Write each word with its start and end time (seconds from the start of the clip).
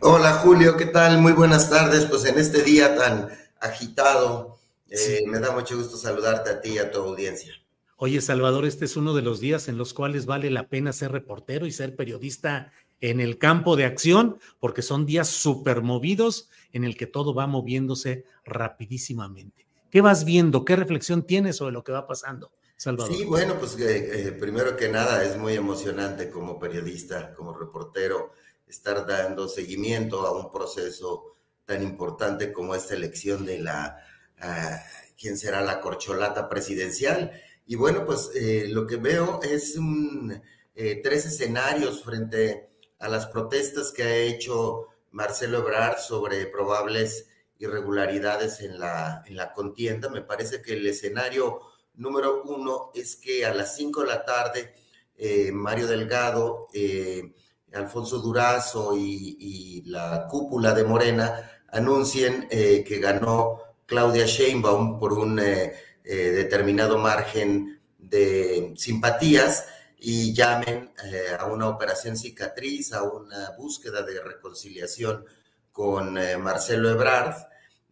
Hola 0.00 0.32
Julio, 0.34 0.76
¿qué 0.76 0.86
tal? 0.86 1.18
Muy 1.18 1.32
buenas 1.32 1.70
tardes. 1.70 2.04
Pues 2.06 2.24
en 2.24 2.38
este 2.38 2.62
día 2.62 2.96
tan 2.96 3.28
agitado, 3.60 4.58
eh, 4.90 5.22
me 5.26 5.40
da 5.40 5.52
mucho 5.52 5.76
gusto 5.76 5.96
saludarte 5.96 6.50
a 6.50 6.60
ti 6.60 6.72
y 6.72 6.78
a 6.78 6.90
tu 6.90 7.00
audiencia. 7.00 7.54
Oye, 7.96 8.20
Salvador, 8.20 8.66
este 8.66 8.84
es 8.84 8.96
uno 8.96 9.14
de 9.14 9.22
los 9.22 9.40
días 9.40 9.68
en 9.68 9.78
los 9.78 9.94
cuales 9.94 10.26
vale 10.26 10.50
la 10.50 10.68
pena 10.68 10.92
ser 10.92 11.12
reportero 11.12 11.64
y 11.66 11.72
ser 11.72 11.96
periodista 11.96 12.72
en 13.00 13.20
el 13.20 13.38
campo 13.38 13.76
de 13.76 13.84
acción, 13.84 14.38
porque 14.60 14.82
son 14.82 15.06
días 15.06 15.28
súper 15.28 15.82
movidos 15.82 16.50
en 16.72 16.84
el 16.84 16.96
que 16.96 17.06
todo 17.06 17.34
va 17.34 17.46
moviéndose 17.46 18.24
rapidísimamente. 18.44 19.66
¿Qué 19.90 20.00
vas 20.00 20.24
viendo? 20.24 20.64
¿Qué 20.64 20.76
reflexión 20.76 21.22
tienes 21.22 21.56
sobre 21.56 21.72
lo 21.72 21.84
que 21.84 21.92
va 21.92 22.06
pasando, 22.06 22.52
Salvador? 22.76 23.14
Sí, 23.14 23.24
bueno, 23.24 23.54
pues 23.58 23.78
eh, 23.78 24.28
eh, 24.28 24.32
primero 24.32 24.76
que 24.76 24.88
nada 24.88 25.24
es 25.24 25.38
muy 25.38 25.54
emocionante 25.54 26.30
como 26.30 26.58
periodista, 26.58 27.32
como 27.34 27.56
reportero 27.56 28.32
estar 28.74 29.06
dando 29.06 29.48
seguimiento 29.48 30.26
a 30.26 30.32
un 30.32 30.50
proceso 30.50 31.36
tan 31.64 31.82
importante 31.82 32.52
como 32.52 32.74
esta 32.74 32.94
elección 32.94 33.46
de 33.46 33.58
la, 33.60 33.98
uh, 34.42 34.76
quién 35.18 35.38
será 35.38 35.62
la 35.62 35.80
corcholata 35.80 36.48
presidencial. 36.48 37.32
Y 37.66 37.76
bueno, 37.76 38.04
pues 38.04 38.30
eh, 38.34 38.66
lo 38.68 38.86
que 38.86 38.96
veo 38.96 39.40
es 39.42 39.76
un, 39.76 40.42
eh, 40.74 41.00
tres 41.02 41.24
escenarios 41.24 42.02
frente 42.02 42.70
a 42.98 43.08
las 43.08 43.26
protestas 43.26 43.92
que 43.92 44.02
ha 44.02 44.16
hecho 44.16 44.88
Marcelo 45.12 45.58
Ebrard 45.58 45.98
sobre 45.98 46.46
probables 46.46 47.28
irregularidades 47.58 48.60
en 48.60 48.78
la, 48.78 49.22
en 49.26 49.36
la 49.36 49.52
contienda. 49.52 50.08
Me 50.10 50.22
parece 50.22 50.60
que 50.60 50.74
el 50.74 50.86
escenario 50.86 51.60
número 51.94 52.42
uno 52.42 52.90
es 52.94 53.16
que 53.16 53.46
a 53.46 53.54
las 53.54 53.76
cinco 53.76 54.02
de 54.02 54.08
la 54.08 54.24
tarde 54.24 54.74
eh, 55.16 55.52
Mario 55.52 55.86
Delgado 55.86 56.68
eh, 56.72 57.34
Alfonso 57.74 58.18
Durazo 58.18 58.96
y, 58.96 59.82
la 59.86 60.26
cúpula 60.30 60.72
de 60.72 60.84
Morena 60.84 61.50
anuncien 61.68 62.46
eh, 62.50 62.84
que 62.86 62.98
ganó 62.98 63.60
Claudia 63.86 64.26
Sheinbaum 64.26 64.98
por 64.98 65.12
un 65.12 65.38
eh, 65.38 65.74
eh, 66.04 66.14
determinado 66.14 66.98
margen 66.98 67.80
de 67.98 68.72
simpatías 68.76 69.66
y 69.98 70.32
llamen 70.34 70.92
a 71.38 71.46
una 71.46 71.68
operación 71.68 72.16
cicatriz, 72.16 72.92
a 72.92 73.02
una 73.02 73.50
búsqueda 73.56 74.02
de 74.02 74.20
reconciliación 74.20 75.24
con 75.72 76.18
Marcelo 76.42 76.90
Ebrard. 76.90 77.36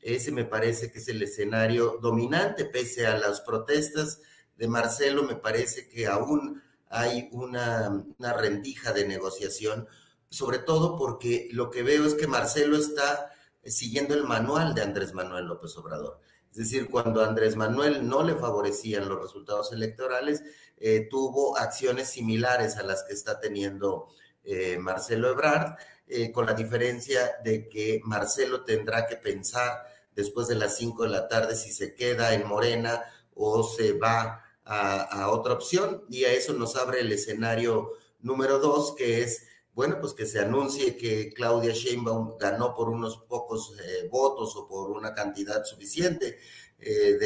Ese 0.00 0.30
me 0.30 0.44
parece 0.44 0.90
que 0.90 0.98
es 0.98 1.08
el 1.08 1.22
escenario 1.22 1.98
dominante, 2.02 2.66
pese 2.66 3.06
a 3.06 3.16
las 3.16 3.40
protestas 3.40 4.20
de 4.56 4.68
Marcelo, 4.68 5.22
me 5.22 5.36
parece 5.36 5.88
que 5.88 6.06
aún 6.06 6.61
hay 6.92 7.30
una, 7.32 8.04
rendija 8.36 8.92
de 8.92 9.06
negociación, 9.06 9.88
sobre 10.28 10.58
todo 10.58 10.96
porque 10.96 11.48
lo 11.52 11.70
que 11.70 11.82
veo 11.82 12.04
es 12.06 12.14
que 12.14 12.26
Marcelo 12.26 12.76
está 12.76 13.32
siguiendo 13.64 14.14
el 14.14 14.24
manual 14.24 14.74
de 14.74 14.82
Andrés 14.82 15.14
Manuel 15.14 15.46
López 15.46 15.76
Obrador. 15.78 16.20
Es 16.50 16.58
decir, 16.58 16.90
cuando 16.90 17.24
Andrés 17.24 17.56
Manuel 17.56 18.06
no 18.06 18.22
le 18.22 18.34
favorecían 18.34 19.08
los 19.08 19.22
resultados 19.22 19.72
electorales, 19.72 20.42
eh, 20.76 21.08
tuvo 21.08 21.56
acciones 21.56 22.10
similares 22.10 22.76
a 22.76 22.82
las 22.82 23.04
que 23.04 23.14
está 23.14 23.40
teniendo 23.40 24.08
eh, 24.44 24.76
Marcelo 24.78 25.30
Ebrard, 25.30 25.76
eh, 26.06 26.30
con 26.30 26.44
la 26.44 26.52
diferencia 26.52 27.36
de 27.42 27.68
que 27.68 28.02
Marcelo 28.04 28.64
tendrá 28.64 29.06
que 29.06 29.16
pensar 29.16 29.82
después 30.14 30.46
de 30.48 30.56
las 30.56 30.76
5 30.76 31.04
de 31.04 31.08
la 31.08 31.26
tarde 31.26 31.56
si 31.56 31.72
se 31.72 31.94
queda 31.94 32.34
en 32.34 32.46
Morena 32.46 33.02
o 33.34 33.62
se 33.62 33.94
va 33.94 34.44
a, 34.64 35.30
otra 35.30 35.54
opción 35.54 36.04
y 36.08 36.24
a 36.24 36.32
eso 36.32 36.52
nos 36.52 36.76
abre 36.76 37.00
el 37.00 37.12
escenario 37.12 37.92
número 38.20 38.58
dos, 38.58 38.94
que 38.96 39.22
es, 39.22 39.46
bueno, 39.74 39.98
pues 40.00 40.12
que 40.14 40.26
se 40.26 40.40
anuncie 40.40 40.96
que 40.96 41.32
Claudia 41.32 41.72
Sheinbaum 41.72 42.36
ganó 42.38 42.74
por 42.74 42.88
unos 42.88 43.18
pocos 43.28 43.74
eh, 43.80 44.08
votos 44.10 44.54
o 44.56 44.68
por 44.68 44.90
una 44.90 45.12
cantidad 45.12 45.64
suficiente 45.64 46.38
eh, 46.78 47.18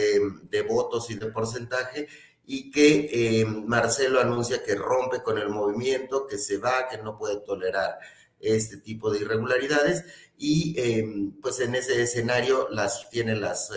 de, 0.51 0.63
votos 0.63 1.11
y 1.11 1.17
de 1.17 1.27
porcentaje 1.27 2.09
y 2.47 2.71
que 2.71 3.41
eh, 3.41 3.45
Marcelo 3.45 4.21
anuncia 4.21 4.63
que 4.63 4.75
rompe 4.75 5.23
con 5.23 5.39
el 5.39 5.49
movimiento, 5.49 6.27
que 6.27 6.39
se 6.39 6.59
va, 6.59 6.89
que 6.89 6.99
no 6.99 7.19
puede 7.19 7.41
tolerar 7.41 7.99
este 8.39 8.79
tipo 8.79 9.11
de 9.11 9.21
irregularidades 9.21 10.05
y 10.39 11.33
pues 11.41 11.61
en 11.61 11.75
ese 11.75 12.03
escenario 12.03 12.69
las 12.69 13.09
tiene 13.09 13.35
las 13.35 13.73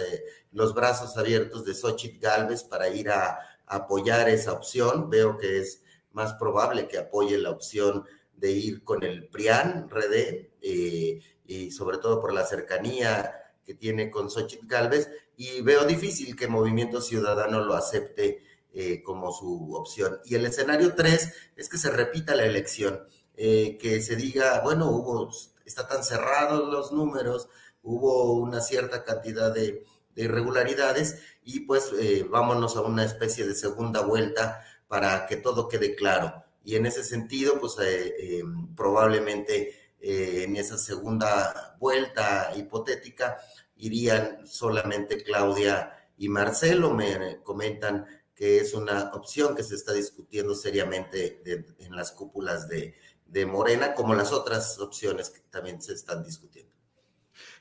los 0.52 0.74
brazos 0.74 1.16
abiertos 1.18 1.64
de 1.64 1.74
Xochitl 1.74 2.20
Galvez 2.20 2.64
para 2.64 2.90
ir 2.90 3.10
a, 3.10 3.40
apoyar 3.70 4.28
esa 4.28 4.52
opción. 4.54 5.10
Veo 5.10 5.38
que 5.38 5.60
es 5.60 5.84
más 6.12 6.34
probable 6.34 6.88
que 6.88 6.98
apoye 6.98 7.38
la 7.38 7.52
opción 7.52 8.04
de 8.36 8.52
ir 8.52 8.84
con 8.84 9.04
el 9.04 9.28
PRIAN, 9.28 9.90
REDE, 9.90 10.52
eh, 10.62 11.20
y 11.46 11.72
sobre 11.72 11.98
todo 11.98 12.20
por 12.20 12.34
la 12.34 12.46
cercanía 12.46 13.34
que 13.64 13.74
tiene 13.76 14.10
con 14.10 14.30
Xochitl 14.30 14.68
Galvez, 14.68 15.10
y 15.38 15.62
veo 15.62 15.86
difícil 15.86 16.36
que 16.36 16.48
Movimiento 16.48 17.02
Ciudadano 17.02 17.64
lo 17.64 17.76
acepte 17.76 18.44
eh, 18.74 19.02
como 19.02 19.32
su 19.32 19.74
opción. 19.74 20.20
Y 20.26 20.36
el 20.36 20.46
escenario 20.46 20.96
tres 20.96 21.34
es 21.56 21.70
que 21.70 21.78
se 21.78 21.92
repita 21.92 22.36
la 22.36 22.46
elección, 22.46 23.08
eh, 23.36 23.78
que 23.80 24.02
se 24.02 24.16
diga, 24.16 24.62
bueno, 24.64 24.90
hubo, 24.90 25.30
está 25.66 25.88
tan 25.88 26.04
cerrados 26.04 26.68
los 26.70 26.92
números, 26.92 27.50
hubo 27.84 28.34
una 28.34 28.62
cierta 28.62 29.04
cantidad 29.04 29.54
de 29.54 29.86
irregularidades 30.24 31.20
y 31.44 31.62
pues 31.62 31.92
eh, 32.00 32.26
vámonos 32.30 32.76
a 32.78 32.82
una 32.82 33.04
especie 33.04 33.46
de 33.46 33.56
segunda 33.56 34.02
vuelta 34.02 34.64
para 34.88 35.26
que 35.28 35.38
todo 35.38 35.68
quede 35.68 35.96
claro. 35.96 36.44
Y 36.64 36.76
en 36.76 36.86
ese 36.86 37.04
sentido, 37.04 37.60
pues 37.60 37.78
eh, 37.82 38.16
eh, 38.20 38.44
probablemente 38.76 39.76
en 40.02 40.56
esa 40.56 40.78
segunda 40.78 41.76
vuelta 41.78 42.54
hipotética 42.56 43.38
irían 43.76 44.48
solamente 44.48 45.24
Claudia 45.24 46.10
y 46.18 46.30
Marcelo. 46.30 46.94
Me 46.94 47.42
comentan 47.44 48.06
que 48.34 48.60
es 48.60 48.74
una 48.74 49.12
opción 49.14 49.56
que 49.56 49.64
se 49.64 49.76
está 49.76 49.92
discutiendo 49.92 50.56
seriamente 50.56 51.42
en 51.80 51.96
las 51.96 52.12
cúpulas 52.12 52.70
de, 52.70 52.96
de 53.26 53.46
Morena, 53.46 53.94
como 53.94 54.16
las 54.16 54.32
otras 54.32 54.80
opciones 54.80 55.30
que 55.30 55.42
también 55.50 55.82
se 55.82 55.94
están 55.94 56.24
discutiendo. 56.24 56.72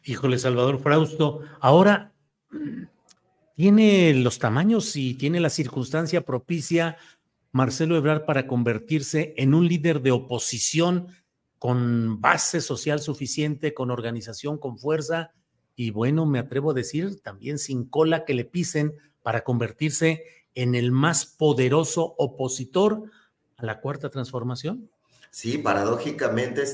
Híjole, 0.05 0.39
Salvador 0.39 0.81
Frausto, 0.81 1.41
ahora 1.61 2.15
tiene 3.57 4.15
los 4.15 4.39
tamaños 4.39 4.95
y 4.97 5.15
tiene 5.15 5.41
la 5.41 5.51
circunstancia 5.51 6.25
propicia 6.25 6.97
Marcelo 7.53 7.97
Ebrard 7.97 8.25
para 8.25 8.47
convertirse 8.47 9.35
en 9.37 9.55
un 9.55 9.67
líder 9.67 10.01
de 10.01 10.13
oposición 10.13 11.09
con 11.59 12.21
base 12.21 12.61
social 12.61 13.01
suficiente, 13.01 13.75
con 13.75 13.91
organización, 13.91 14.59
con 14.59 14.79
fuerza 14.79 15.33
y 15.75 15.91
bueno, 15.91 16.27
me 16.27 16.41
atrevo 16.41 16.73
a 16.73 16.75
decir, 16.75 17.21
también 17.21 17.59
sin 17.59 17.85
cola 17.85 18.25
que 18.25 18.35
le 18.35 18.45
pisen 18.45 18.95
para 19.23 19.45
convertirse 19.45 20.25
en 20.55 20.75
el 20.75 20.91
más 20.91 21.25
poderoso 21.25 22.17
opositor 22.19 23.05
a 23.57 23.65
la 23.65 23.81
cuarta 23.81 24.11
transformación? 24.11 24.91
Sí, 25.31 25.59
paradójicamente, 25.59 26.65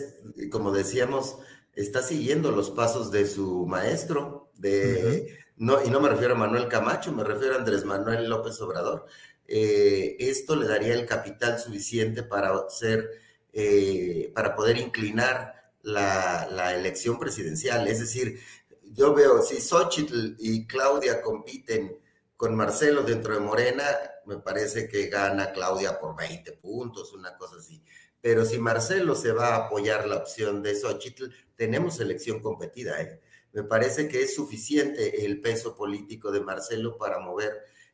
como 0.50 0.70
decíamos, 0.70 1.36
está 1.74 2.00
siguiendo 2.00 2.50
los 2.50 2.70
pasos 2.70 3.10
de 3.10 3.26
su 3.26 3.66
maestro, 3.66 4.50
de, 4.56 5.36
no, 5.56 5.84
y 5.84 5.90
no 5.90 6.00
me 6.00 6.08
refiero 6.08 6.34
a 6.34 6.38
Manuel 6.38 6.68
Camacho, 6.68 7.12
me 7.12 7.24
refiero 7.24 7.54
a 7.54 7.58
Andrés 7.58 7.84
Manuel 7.84 8.28
López 8.28 8.60
Obrador. 8.60 9.06
Eh, 9.46 10.16
esto 10.18 10.56
le 10.56 10.66
daría 10.66 10.94
el 10.94 11.06
capital 11.06 11.58
suficiente 11.58 12.22
para 12.22 12.68
ser, 12.70 13.10
eh, 13.52 14.32
para 14.34 14.56
poder 14.56 14.78
inclinar 14.78 15.72
la, 15.82 16.48
la, 16.50 16.74
elección 16.74 17.18
presidencial. 17.18 17.86
Es 17.88 18.00
decir, 18.00 18.40
yo 18.82 19.14
veo, 19.14 19.42
si 19.42 19.60
Xochitl 19.60 20.36
y 20.38 20.66
Claudia 20.66 21.20
compiten 21.20 21.98
con 22.36 22.54
Marcelo 22.56 23.02
dentro 23.02 23.34
de 23.34 23.40
Morena, 23.40 23.84
me 24.26 24.38
parece 24.38 24.88
que 24.88 25.08
gana 25.08 25.52
Claudia 25.52 25.98
por 26.00 26.16
20 26.16 26.52
puntos, 26.52 27.12
una 27.12 27.36
cosa 27.36 27.56
así. 27.58 27.82
Pero 28.20 28.44
si 28.44 28.58
Marcelo 28.58 29.14
se 29.14 29.32
va 29.32 29.48
a 29.48 29.66
apoyar 29.66 30.06
la 30.08 30.16
opción 30.16 30.62
de 30.62 30.74
Xochitl, 30.74 31.26
tenemos 31.56 32.00
elección 32.00 32.40
competida. 32.40 33.00
¿eh? 33.00 33.20
Me 33.54 33.62
parece 33.62 34.08
que 34.08 34.22
es 34.22 34.34
suficiente 34.34 35.24
el 35.24 35.40
peso 35.40 35.76
político 35.76 36.32
de 36.32 36.40
Marcelo 36.40 36.98
para 36.98 37.20
mover 37.20 37.52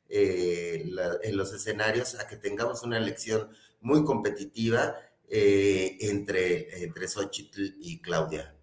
eh, 0.08 0.90
en 1.22 1.36
los 1.36 1.52
escenarios 1.52 2.18
a 2.18 2.26
que 2.26 2.36
tengamos 2.36 2.82
una 2.82 2.98
elección 2.98 3.50
muy 3.80 4.02
competitiva 4.02 4.96
eh, 5.28 5.98
entre, 6.00 6.82
entre 6.82 7.06
Xochitl 7.06 7.76
y 7.78 8.00
Claudia. 8.00 8.56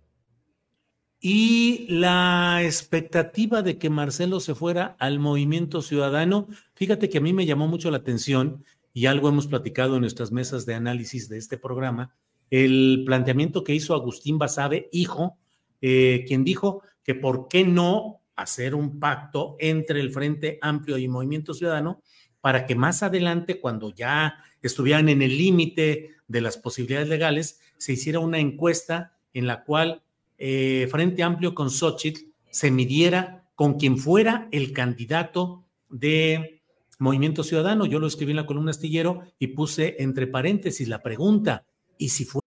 Y 1.20 1.88
la 1.90 2.62
expectativa 2.64 3.62
de 3.62 3.78
que 3.78 3.90
Marcelo 3.90 4.40
se 4.40 4.56
fuera 4.56 4.96
al 5.00 5.20
movimiento 5.20 5.82
ciudadano, 5.82 6.48
fíjate 6.74 7.10
que 7.10 7.20
a 7.20 7.22
mí 7.22 7.32
me 7.32 7.46
llamó 7.46 7.68
mucho 7.68 7.90
la 7.92 7.98
atención 7.98 8.66
y 8.92 9.06
algo 9.06 9.30
hemos 9.30 9.48
platicado 9.48 9.96
en 9.96 10.02
nuestras 10.02 10.32
mesas 10.32 10.66
de 10.66 10.74
análisis 10.74 11.30
de 11.30 11.38
este 11.38 11.58
programa, 11.58 12.16
el 12.50 13.04
planteamiento 13.06 13.64
que 13.64 13.76
hizo 13.76 13.94
Agustín 13.94 14.38
Basabe, 14.40 14.90
hijo, 14.92 15.38
eh, 15.82 16.26
quien 16.28 16.44
dijo 16.44 16.82
que 17.04 17.16
por 17.16 17.48
qué 17.48 17.64
no 17.64 18.22
hacer 18.36 18.76
un 18.76 19.00
pacto 19.00 19.56
entre 19.60 20.00
el 20.00 20.12
Frente 20.12 20.60
Amplio 20.62 20.98
y 20.98 21.08
Movimiento 21.08 21.54
Ciudadano 21.54 22.02
para 22.42 22.66
que 22.66 22.76
más 22.76 23.04
adelante, 23.04 23.60
cuando 23.60 23.94
ya 23.94 24.36
estuvieran 24.62 25.10
en 25.10 25.22
el 25.22 25.38
límite 25.38 26.12
de 26.28 26.42
las 26.42 26.58
posibilidades 26.58 27.10
legales, 27.10 27.60
se 27.78 27.94
hiciera 27.94 28.20
una 28.20 28.40
encuesta 28.40 29.14
en 29.34 29.48
la 29.48 29.64
cual 29.64 30.04
eh, 30.38 30.88
Frente 30.90 31.24
Amplio 31.24 31.56
con 31.56 31.70
Xochitl 31.70 32.22
se 32.50 32.72
midiera 32.72 33.44
con 33.56 33.74
quien 33.74 33.98
fuera 33.98 34.48
el 34.52 34.72
candidato 34.72 35.66
de 35.90 36.62
Movimiento 37.00 37.44
Ciudadano. 37.44 37.86
Yo 37.86 38.00
lo 38.00 38.08
escribí 38.08 38.32
en 38.32 38.38
la 38.38 38.46
columna 38.46 38.72
astillero 38.72 39.24
y 39.40 39.48
puse 39.48 39.96
entre 40.00 40.28
paréntesis 40.28 40.88
la 40.88 41.02
pregunta, 41.02 41.66
¿y 41.98 42.10
si 42.10 42.26
fue? 42.26 42.47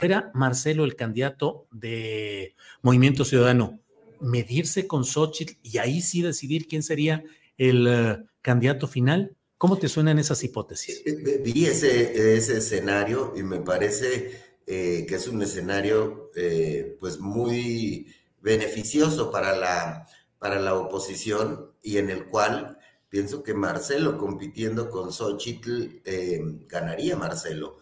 Era 0.00 0.30
Marcelo 0.34 0.84
el 0.84 0.96
candidato 0.96 1.66
de 1.70 2.54
Movimiento 2.82 3.24
Ciudadano 3.24 3.80
medirse 4.20 4.86
con 4.86 5.04
Xochitl 5.04 5.54
y 5.62 5.78
ahí 5.78 6.00
sí 6.00 6.22
decidir 6.22 6.66
quién 6.68 6.82
sería 6.82 7.24
el 7.58 7.86
uh, 7.86 8.26
candidato 8.42 8.86
final. 8.86 9.36
¿Cómo 9.58 9.78
te 9.78 9.88
suenan 9.88 10.18
esas 10.18 10.42
hipótesis? 10.42 11.02
Vi 11.44 11.66
ese, 11.66 12.36
ese 12.36 12.58
escenario 12.58 13.34
y 13.36 13.42
me 13.42 13.60
parece 13.60 14.30
eh, 14.66 15.04
que 15.06 15.16
es 15.16 15.28
un 15.28 15.42
escenario 15.42 16.30
eh, 16.34 16.96
pues 16.98 17.18
muy 17.18 18.14
beneficioso 18.40 19.30
para 19.30 19.54
la, 19.54 20.06
para 20.38 20.58
la 20.58 20.74
oposición 20.74 21.72
y 21.82 21.98
en 21.98 22.08
el 22.08 22.26
cual 22.26 22.78
pienso 23.10 23.42
que 23.42 23.52
Marcelo 23.52 24.16
compitiendo 24.16 24.88
con 24.88 25.12
Xochitl 25.12 26.00
eh, 26.04 26.40
ganaría 26.66 27.16
Marcelo. 27.16 27.78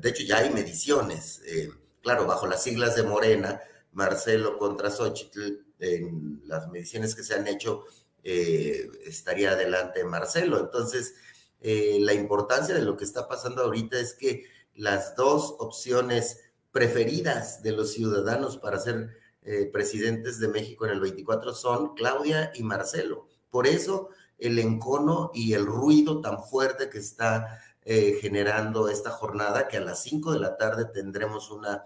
De 0.00 0.08
hecho, 0.08 0.22
ya 0.22 0.38
hay 0.38 0.50
mediciones, 0.50 1.40
eh, 1.46 1.68
claro, 2.02 2.26
bajo 2.26 2.46
las 2.46 2.62
siglas 2.62 2.96
de 2.96 3.02
Morena, 3.02 3.60
Marcelo 3.92 4.58
contra 4.58 4.90
Xochitl, 4.90 5.64
en 5.78 6.42
las 6.44 6.68
mediciones 6.68 7.14
que 7.14 7.22
se 7.22 7.34
han 7.34 7.46
hecho, 7.46 7.84
eh, 8.24 8.88
estaría 9.04 9.52
adelante 9.52 10.04
Marcelo. 10.04 10.58
Entonces, 10.58 11.14
eh, 11.60 11.98
la 12.00 12.14
importancia 12.14 12.74
de 12.74 12.82
lo 12.82 12.96
que 12.96 13.04
está 13.04 13.28
pasando 13.28 13.62
ahorita 13.62 13.98
es 13.98 14.14
que 14.14 14.44
las 14.74 15.14
dos 15.16 15.56
opciones 15.58 16.40
preferidas 16.70 17.62
de 17.62 17.72
los 17.72 17.92
ciudadanos 17.92 18.56
para 18.58 18.78
ser 18.78 19.16
presidentes 19.72 20.38
de 20.40 20.48
México 20.48 20.84
en 20.84 20.92
el 20.92 21.00
24 21.00 21.54
son 21.54 21.94
Claudia 21.94 22.52
y 22.54 22.62
Marcelo. 22.62 23.26
Por 23.48 23.66
eso 23.66 24.10
el 24.38 24.58
encono 24.58 25.30
y 25.34 25.54
el 25.54 25.66
ruido 25.66 26.20
tan 26.20 26.42
fuerte 26.44 26.88
que 26.88 26.98
está 26.98 27.60
eh, 27.90 28.18
generando 28.20 28.90
esta 28.90 29.08
jornada, 29.08 29.66
que 29.66 29.78
a 29.78 29.80
las 29.80 30.02
5 30.02 30.32
de 30.32 30.40
la 30.40 30.58
tarde 30.58 30.84
tendremos 30.84 31.50
una, 31.50 31.84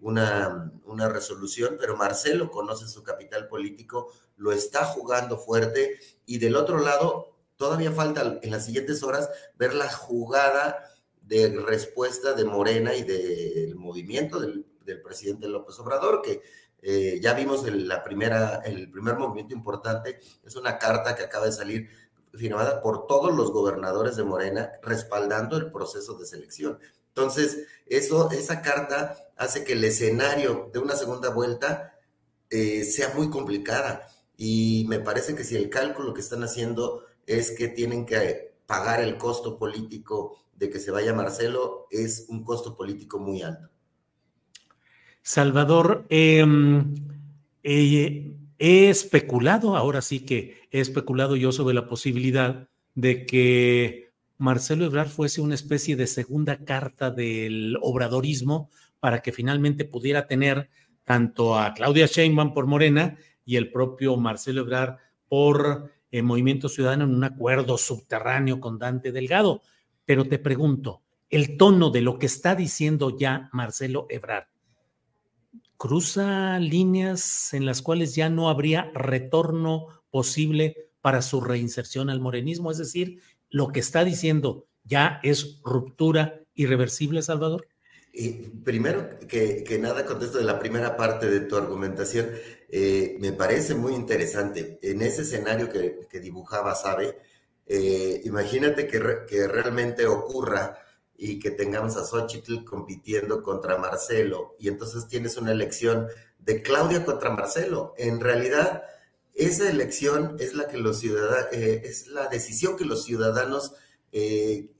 una, 0.00 1.08
resolución, 1.08 1.76
pero 1.78 1.96
Marcelo 1.96 2.50
conoce 2.50 2.88
su 2.88 3.04
capital 3.04 3.46
político, 3.46 4.12
lo 4.36 4.50
está 4.50 4.84
jugando 4.84 5.38
fuerte 5.38 6.00
y 6.26 6.38
del 6.38 6.56
otro 6.56 6.80
lado, 6.80 7.36
todavía 7.54 7.92
falta 7.92 8.40
en 8.42 8.50
las 8.50 8.64
siguientes 8.64 9.04
horas 9.04 9.30
ver 9.56 9.74
la 9.74 9.88
jugada 9.88 10.90
de 11.22 11.56
respuesta 11.64 12.32
de 12.32 12.44
Morena 12.46 12.96
y 12.96 13.04
del 13.04 13.76
movimiento 13.76 14.40
del, 14.40 14.66
del 14.84 15.02
presidente 15.02 15.46
López 15.46 15.78
Obrador, 15.78 16.20
que 16.20 16.42
eh, 16.82 17.20
ya 17.22 17.32
vimos 17.32 17.64
el, 17.64 17.86
la 17.86 18.02
primera, 18.02 18.56
el 18.64 18.90
primer 18.90 19.16
movimiento 19.16 19.54
importante, 19.54 20.18
es 20.44 20.56
una 20.56 20.78
carta 20.78 21.14
que 21.14 21.22
acaba 21.22 21.46
de 21.46 21.52
salir 21.52 21.88
firmada 22.36 22.80
por 22.80 23.06
todos 23.06 23.34
los 23.34 23.52
gobernadores 23.52 24.16
de 24.16 24.24
Morena 24.24 24.72
respaldando 24.82 25.56
el 25.56 25.70
proceso 25.70 26.14
de 26.14 26.26
selección. 26.26 26.78
Entonces, 27.08 27.66
eso, 27.86 28.30
esa 28.30 28.60
carta 28.62 29.16
hace 29.36 29.64
que 29.64 29.74
el 29.74 29.84
escenario 29.84 30.70
de 30.72 30.80
una 30.80 30.96
segunda 30.96 31.30
vuelta 31.30 31.94
eh, 32.50 32.84
sea 32.84 33.12
muy 33.14 33.30
complicada. 33.30 34.08
Y 34.36 34.84
me 34.88 34.98
parece 34.98 35.34
que 35.34 35.44
si 35.44 35.56
el 35.56 35.70
cálculo 35.70 36.12
que 36.12 36.20
están 36.20 36.42
haciendo 36.42 37.04
es 37.26 37.52
que 37.52 37.68
tienen 37.68 38.04
que 38.04 38.54
pagar 38.66 39.00
el 39.00 39.16
costo 39.16 39.58
político 39.58 40.36
de 40.56 40.70
que 40.70 40.80
se 40.80 40.90
vaya 40.90 41.14
Marcelo, 41.14 41.86
es 41.90 42.26
un 42.28 42.44
costo 42.44 42.76
político 42.76 43.18
muy 43.18 43.42
alto. 43.42 43.68
Salvador, 45.22 46.06
eh, 46.10 46.44
eh, 47.62 48.36
he 48.66 48.88
especulado, 48.88 49.76
ahora 49.76 50.00
sí 50.00 50.20
que 50.20 50.56
he 50.70 50.80
especulado 50.80 51.36
yo 51.36 51.52
sobre 51.52 51.74
la 51.74 51.86
posibilidad 51.86 52.66
de 52.94 53.26
que 53.26 54.14
Marcelo 54.38 54.86
Ebrard 54.86 55.10
fuese 55.10 55.42
una 55.42 55.54
especie 55.54 55.96
de 55.96 56.06
segunda 56.06 56.64
carta 56.64 57.10
del 57.10 57.76
obradorismo 57.82 58.70
para 59.00 59.20
que 59.20 59.32
finalmente 59.32 59.84
pudiera 59.84 60.26
tener 60.26 60.70
tanto 61.02 61.58
a 61.58 61.74
Claudia 61.74 62.06
Sheinbaum 62.06 62.54
por 62.54 62.66
Morena 62.66 63.18
y 63.44 63.56
el 63.56 63.70
propio 63.70 64.16
Marcelo 64.16 64.62
Ebrard 64.62 64.96
por 65.28 65.92
eh, 66.10 66.22
Movimiento 66.22 66.70
Ciudadano 66.70 67.04
en 67.04 67.14
un 67.14 67.24
acuerdo 67.24 67.76
subterráneo 67.76 68.60
con 68.60 68.78
Dante 68.78 69.12
Delgado. 69.12 69.60
Pero 70.06 70.24
te 70.24 70.38
pregunto, 70.38 71.02
el 71.28 71.58
tono 71.58 71.90
de 71.90 72.00
lo 72.00 72.18
que 72.18 72.24
está 72.24 72.54
diciendo 72.54 73.14
ya 73.14 73.50
Marcelo 73.52 74.06
Ebrard, 74.08 74.46
cruza 75.84 76.58
líneas 76.60 77.52
en 77.52 77.66
las 77.66 77.82
cuales 77.82 78.14
ya 78.14 78.30
no 78.30 78.48
habría 78.48 78.90
retorno 78.94 79.88
posible 80.10 80.88
para 81.02 81.20
su 81.20 81.42
reinserción 81.42 82.08
al 82.08 82.20
morenismo, 82.20 82.70
es 82.70 82.78
decir, 82.78 83.20
lo 83.50 83.68
que 83.68 83.80
está 83.80 84.02
diciendo 84.02 84.66
ya 84.84 85.20
es 85.22 85.60
ruptura 85.62 86.40
irreversible, 86.54 87.20
Salvador? 87.20 87.68
Y 88.14 88.30
primero 88.64 89.10
que, 89.28 89.78
nada 89.78 90.06
contesto 90.06 90.38
de 90.38 90.44
la 90.44 90.58
primera 90.58 90.96
parte 90.96 91.28
de 91.28 91.40
tu 91.40 91.54
argumentación, 91.54 92.30
eh, 92.70 93.18
me 93.20 93.32
parece 93.32 93.74
muy 93.74 93.92
interesante. 93.92 94.78
En 94.80 95.02
ese 95.02 95.20
escenario 95.20 95.68
que, 95.68 96.06
que 96.08 96.18
dibujaba 96.18 96.74
Sabe, 96.74 97.18
eh, 97.66 98.22
imagínate 98.24 98.86
que, 98.86 99.02
que, 99.28 99.46
realmente 99.48 100.06
ocurra 100.06 100.78
y 101.16 101.38
que 101.38 101.50
tengamos 101.50 101.96
a 101.96 102.04
Xochitl 102.04 102.64
compitiendo 102.64 103.42
contra 103.42 103.78
Marcelo 103.78 104.56
y 104.58 104.68
entonces 104.68 105.06
tienes 105.06 105.36
una 105.36 105.52
elección 105.52 106.08
de 106.38 106.62
Claudia 106.62 107.04
contra 107.04 107.30
Marcelo. 107.30 107.94
En 107.96 108.20
realidad, 108.20 108.84
esa 109.34 109.68
elección 109.68 110.36
es 110.38 110.54
la 110.54 110.68
que 110.68 110.78
los 110.78 110.98
ciudadanos, 110.98 111.52
eh, 111.52 111.82
es 111.84 112.08
la 112.08 112.28
decisión 112.28 112.76
que 112.76 112.84
los 112.84 113.04
ciudadanos 113.04 113.74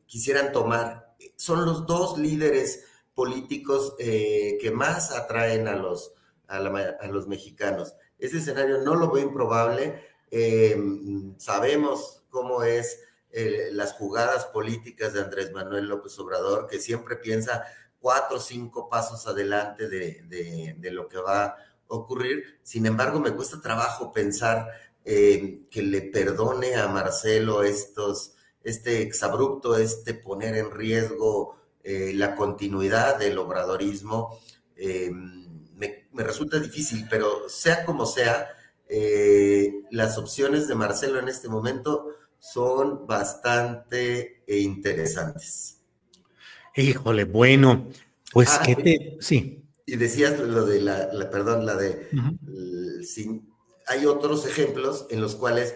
quisieran 0.06 0.52
tomar. 0.52 1.16
Son 1.36 1.64
los 1.64 1.86
dos 1.86 2.18
líderes 2.18 2.84
políticos 3.14 3.94
eh, 3.98 4.58
que 4.60 4.70
más 4.70 5.12
atraen 5.12 5.68
a 5.68 5.76
los, 5.76 6.12
a, 6.48 6.60
los 6.60 7.26
mexicanos. 7.28 7.94
Ese 8.18 8.38
escenario 8.38 8.82
no 8.82 8.94
lo 8.94 9.10
veo 9.10 9.24
improbable. 9.24 10.02
Eh, 10.30 10.76
sabemos 11.38 12.22
cómo 12.28 12.62
es 12.62 13.00
eh, 13.34 13.68
las 13.72 13.94
jugadas 13.94 14.46
políticas 14.46 15.12
de 15.12 15.20
Andrés 15.20 15.52
Manuel 15.52 15.88
López 15.88 16.18
Obrador, 16.18 16.68
que 16.68 16.78
siempre 16.78 17.16
piensa 17.16 17.64
cuatro 17.98 18.36
o 18.36 18.40
cinco 18.40 18.88
pasos 18.88 19.26
adelante 19.26 19.88
de, 19.88 20.74
de, 20.78 20.90
lo 20.90 21.08
que 21.08 21.18
va 21.18 21.44
a 21.44 21.56
ocurrir. 21.88 22.60
Sin 22.62 22.86
embargo, 22.86 23.18
me 23.18 23.32
cuesta 23.32 23.60
trabajo 23.60 24.12
pensar 24.12 24.68
que 25.04 25.82
le 25.82 26.02
perdone 26.02 26.76
a 26.76 26.88
Marcelo 26.88 27.62
estos, 27.62 28.32
este 28.62 29.02
exabrupto, 29.02 29.76
este 29.76 30.14
poner 30.14 30.56
en 30.56 30.70
riesgo 30.70 31.56
eh, 31.86 32.12
la 32.14 32.34
continuidad 32.34 33.18
del 33.18 33.36
obradorismo, 33.36 34.40
eh, 34.74 35.10
me, 35.12 36.06
resulta 36.14 36.58
difícil, 36.58 37.06
pero 37.10 37.46
sea 37.50 37.84
como 37.84 38.06
sea, 38.06 38.48
eh, 38.88 39.82
las 39.90 40.16
opciones 40.16 40.66
de 40.66 40.74
Marcelo 40.74 41.18
en 41.18 41.28
este 41.28 41.48
momento 41.48 42.08
son 42.52 43.06
bastante 43.06 44.42
interesantes. 44.46 45.78
Híjole, 46.76 47.24
bueno, 47.24 47.88
pues 48.32 48.50
ah, 48.52 48.62
que 48.64 48.76
te... 48.76 49.16
Sí. 49.20 49.64
Y 49.86 49.96
decías 49.96 50.38
lo 50.38 50.64
de 50.64 50.80
la, 50.80 51.10
perdón, 51.30 51.66
la 51.66 51.76
de... 51.76 52.08
hay 53.86 54.06
otros 54.06 54.46
ejemplos 54.46 55.06
en 55.10 55.20
los 55.20 55.36
cuales 55.36 55.74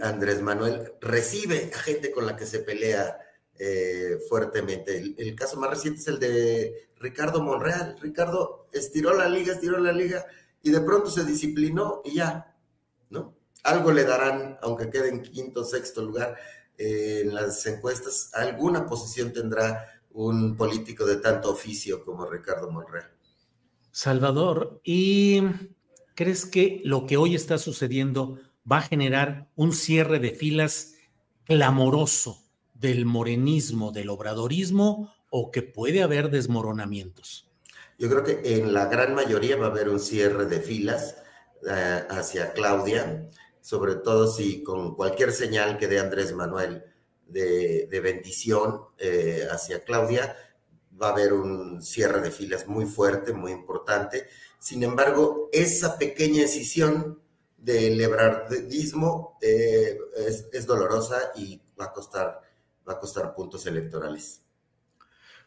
Andrés 0.00 0.40
Manuel 0.42 0.92
recibe 1.00 1.70
a 1.74 1.78
gente 1.78 2.10
con 2.10 2.26
la 2.26 2.36
que 2.36 2.46
se 2.46 2.60
pelea 2.60 3.18
eh, 3.58 4.18
fuertemente. 4.28 5.14
El, 5.16 5.34
caso 5.36 5.58
más 5.58 5.70
reciente 5.70 6.00
es 6.00 6.08
el 6.08 6.18
de 6.18 6.88
Ricardo 6.98 7.40
Monreal. 7.40 7.96
Ricardo 8.00 8.66
estiró 8.72 9.14
la 9.14 9.28
liga, 9.28 9.54
estiró 9.54 9.78
la 9.78 9.92
liga 9.92 10.26
y 10.60 10.70
de 10.70 10.80
pronto 10.80 11.10
se 11.10 11.24
disciplinó 11.24 12.02
y 12.04 12.16
ya. 12.16 12.53
Algo 13.64 13.92
le 13.92 14.04
darán, 14.04 14.58
aunque 14.62 14.90
quede 14.90 15.08
en 15.08 15.22
quinto, 15.22 15.64
sexto 15.64 16.02
lugar 16.02 16.36
eh, 16.78 17.22
en 17.24 17.34
las 17.34 17.64
encuestas, 17.66 18.30
alguna 18.34 18.86
posición 18.86 19.32
tendrá 19.32 19.86
un 20.12 20.56
político 20.56 21.04
de 21.04 21.16
tanto 21.16 21.50
oficio 21.50 22.04
como 22.04 22.26
Ricardo 22.26 22.70
Monreal. 22.70 23.10
Salvador, 23.90 24.80
¿y 24.84 25.42
crees 26.14 26.46
que 26.46 26.80
lo 26.84 27.06
que 27.06 27.16
hoy 27.16 27.34
está 27.34 27.58
sucediendo 27.58 28.38
va 28.70 28.78
a 28.78 28.82
generar 28.82 29.48
un 29.56 29.72
cierre 29.72 30.18
de 30.18 30.30
filas 30.30 30.94
clamoroso 31.44 32.42
del 32.74 33.06
morenismo, 33.06 33.92
del 33.92 34.10
obradorismo, 34.10 35.12
o 35.30 35.50
que 35.50 35.62
puede 35.62 36.02
haber 36.02 36.30
desmoronamientos? 36.30 37.50
Yo 37.98 38.08
creo 38.08 38.24
que 38.24 38.56
en 38.56 38.72
la 38.74 38.86
gran 38.86 39.14
mayoría 39.14 39.56
va 39.56 39.66
a 39.66 39.70
haber 39.70 39.88
un 39.88 40.00
cierre 40.00 40.46
de 40.46 40.60
filas 40.60 41.16
eh, 41.68 42.04
hacia 42.10 42.52
Claudia, 42.52 43.28
sobre 43.64 43.94
todo 43.94 44.26
si 44.26 44.62
con 44.62 44.94
cualquier 44.94 45.32
señal 45.32 45.78
que 45.78 45.88
dé 45.88 45.98
Andrés 45.98 46.34
Manuel 46.34 46.84
de, 47.26 47.88
bendición 48.02 48.82
eh, 48.98 49.48
hacia 49.50 49.82
Claudia, 49.84 50.36
va 51.00 51.08
a 51.08 51.12
haber 51.12 51.32
un 51.32 51.80
cierre 51.80 52.20
de 52.20 52.30
filas 52.30 52.68
muy 52.68 52.84
fuerte, 52.84 53.32
muy 53.32 53.52
importante. 53.52 54.26
Sin 54.58 54.82
embargo, 54.82 55.48
esa 55.50 55.96
pequeña 55.96 56.42
decisión 56.42 57.22
del 57.56 57.98
ebrardismo 57.98 59.38
eh, 59.40 59.96
es, 60.18 60.46
es 60.52 60.66
dolorosa 60.66 61.32
y 61.34 61.62
va 61.80 61.86
a 61.86 61.92
costar 61.94 62.42
va 62.86 62.92
a 62.92 62.98
costar 62.98 63.34
puntos 63.34 63.64
electorales. 63.64 64.42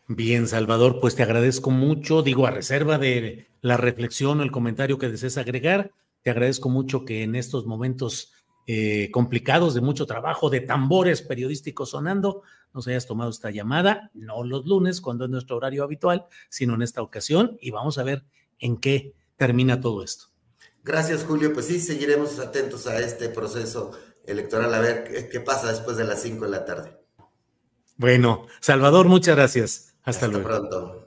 Bien, 0.08 0.48
Salvador, 0.48 1.00
pues 1.00 1.14
te 1.14 1.22
agradezco 1.22 1.70
mucho, 1.70 2.24
digo, 2.24 2.48
a 2.48 2.52
reserva 2.52 2.98
de 2.98 3.48
la 3.62 3.78
reflexión 3.78 4.40
o 4.40 4.44
el 4.44 4.52
comentario 4.52 4.98
que 4.98 5.10
desees 5.10 5.38
agregar, 5.38 5.92
te 6.28 6.32
agradezco 6.32 6.68
mucho 6.68 7.06
que 7.06 7.24
en 7.24 7.38
estos 7.38 7.66
momentos 7.66 8.34
eh, 8.66 9.10
complicados 9.12 9.74
de 9.74 9.80
mucho 9.80 10.06
trabajo, 10.06 10.50
de 10.50 10.60
tambores 10.60 11.22
periodísticos 11.22 11.92
sonando, 11.92 12.42
nos 12.74 12.86
hayas 12.86 13.08
tomado 13.08 13.30
esta 13.30 13.50
llamada, 13.50 14.12
no 14.14 14.44
los 14.44 14.66
lunes, 14.66 15.00
cuando 15.00 15.24
es 15.24 15.32
nuestro 15.32 15.56
horario 15.56 15.86
habitual, 15.86 16.26
sino 16.50 16.74
en 16.76 16.82
esta 16.82 17.02
ocasión, 17.02 17.58
y 17.62 17.72
vamos 17.72 17.98
a 17.98 18.04
ver 18.04 18.26
en 18.60 18.76
qué 18.76 19.16
termina 19.38 19.80
todo 19.80 20.04
esto. 20.04 20.26
Gracias, 20.84 21.24
Julio. 21.24 21.54
Pues 21.54 21.68
sí, 21.68 21.80
seguiremos 21.80 22.40
atentos 22.40 22.88
a 22.88 23.00
este 23.00 23.30
proceso 23.30 23.98
electoral, 24.26 24.74
a 24.74 24.82
ver 24.82 25.30
qué 25.32 25.40
pasa 25.40 25.70
después 25.70 25.96
de 25.96 26.04
las 26.04 26.22
5 26.24 26.44
de 26.44 26.52
la 26.52 26.66
tarde. 26.66 26.92
Bueno, 27.96 28.48
Salvador, 28.60 29.08
muchas 29.08 29.38
gracias. 29.38 29.96
Hasta, 30.04 30.26
Hasta 30.26 30.28
luego. 30.28 30.44
pronto. 30.46 31.07